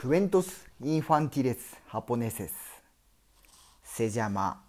[0.00, 2.54] クベントス・インファンティレス・ハポネセス
[3.82, 4.62] セジャマ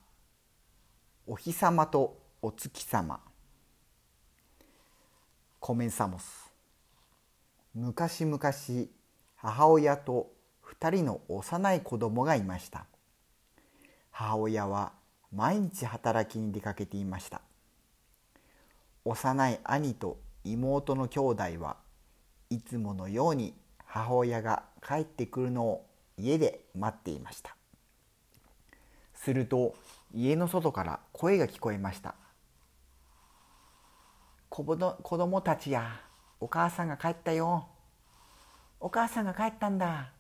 [1.26, 3.22] お日様とお月様
[5.62, 6.52] コメンサモス
[7.74, 8.42] 昔々
[9.38, 12.86] 母親と二人の幼い子供がいました
[14.10, 14.92] 母親は
[15.34, 17.40] 毎日働きに出かけていました
[19.06, 21.78] 幼い兄と妹の兄弟は
[22.50, 23.54] いつものように
[23.86, 25.86] 母親が帰ってくるのを
[26.18, 27.56] 家で待っていました。
[29.14, 29.76] すると
[30.14, 32.16] 家の外から声が聞こえました
[34.50, 36.02] 子供たちや
[36.40, 37.68] お母さんが帰ったよ。
[38.80, 40.12] お母さんが帰ったんだ。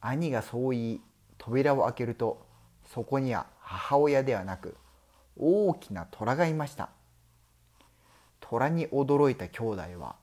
[0.00, 1.00] 兄がそう言い
[1.38, 2.46] 扉を開けると
[2.86, 4.76] そこには母親ではなく
[5.36, 6.88] 大きな虎がいました。
[8.40, 10.16] 虎に驚いた兄弟は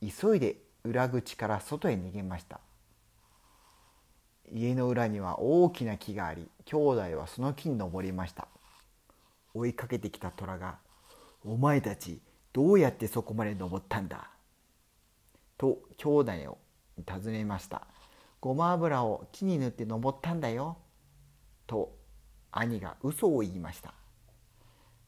[0.00, 2.60] 急いで裏口から外へ逃げました。
[4.52, 8.48] 家の裏には大きな木があり兄弟はその木に登りました。
[9.54, 10.78] 追いかけてきた虎が
[11.44, 12.20] 「お前たち
[12.52, 14.30] どうやってそこまで登ったんだ?」
[15.56, 16.58] と兄弟を
[17.04, 17.86] 尋ねました
[18.40, 20.76] 「ごま油を木に塗って登ったんだよ」
[21.66, 21.96] と
[22.52, 23.94] 兄が嘘を言いました。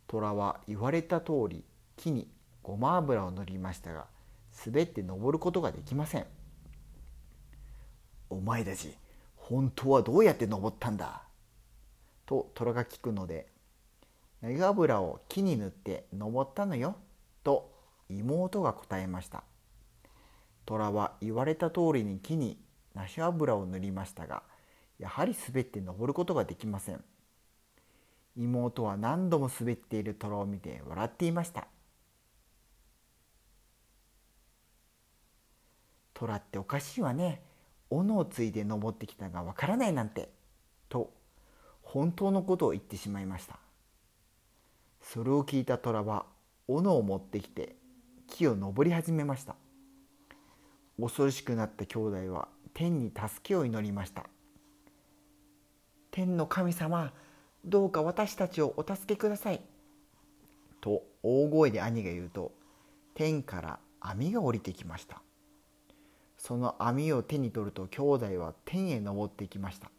[0.07, 1.63] 虎は言われた通り
[1.97, 2.31] 木に
[2.63, 4.07] ごま油を塗りましたが
[4.67, 6.27] 滑って登ることができません
[8.31, 8.97] お前たち
[9.49, 11.23] 本当はどうやって登ったんだ？
[12.27, 13.47] と虎が聞くので
[14.43, 16.97] ネギ油を木に塗って登ったのよ
[17.43, 17.73] と
[18.11, 19.45] 妹が答えました。
[20.67, 22.59] 虎は言われた通りに木に
[22.95, 24.43] 梨油を塗りましたが
[24.99, 27.03] やはり滑って登ることができません。
[28.37, 31.69] 妹は何度も滑っている虎を見て笑っていました。
[36.13, 37.48] 虎っておかしいわね。
[37.91, 40.31] 斧をついで登ってきたがわからないなんて
[40.89, 41.13] と
[41.83, 43.59] 本当のことを言ってしまいました。
[45.01, 46.27] それを聞いた虎は
[46.67, 47.77] 斧を持ってきて
[48.27, 49.57] 木を登り始めました。
[51.01, 54.27] 恐ろしくなった兄弟は天に助けを祈りました。
[56.11, 57.13] 天の神様
[57.65, 59.63] どうか私たちをお助けください。
[60.81, 62.53] と大声で兄が言うと
[63.15, 65.23] 天から網が降りてきました。
[66.39, 69.91] その網を手に取ると兄弟は天へ登ってきました。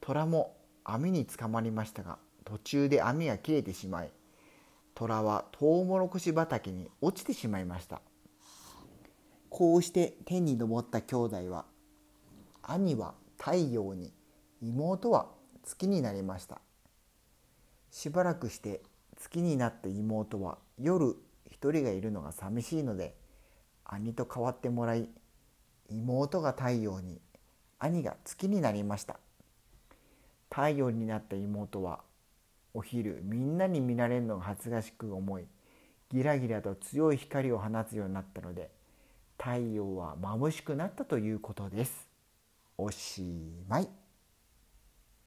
[0.00, 4.10] 虎も網につかまりましたが途中で網が切れてしまい
[4.94, 8.00] 虎はトウモロコシ畑に落ちてしまいました。
[9.48, 11.64] こうして天に登った兄弟は
[12.62, 14.12] 兄は太陽に
[14.62, 15.26] 妹は
[15.64, 16.60] 月になりました。
[17.90, 18.82] しばらくして
[19.16, 21.16] 月になった妹は夜
[21.50, 23.16] 一人がいるのが寂しいので
[23.84, 25.08] 兄と代わってもらい
[25.90, 27.20] 妹が太陽に
[27.78, 29.18] 兄が月になりました
[30.50, 32.00] 太陽になった妹は
[32.74, 35.44] お昼みんなに見られるのが恥ずかしく思い
[36.12, 38.70] ギラギラと強い光を放つようになったので
[39.38, 42.06] 太陽は眩しくなったということです。
[42.76, 43.22] おし
[43.68, 43.99] まい。